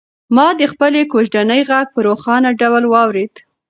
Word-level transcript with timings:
ما 0.35 0.47
د 0.59 0.61
خپلې 0.71 1.01
کوژدنې 1.11 1.59
غږ 1.69 1.85
په 1.93 1.99
روښانه 2.07 2.49
ډول 2.59 2.83
واورېد. 2.91 3.33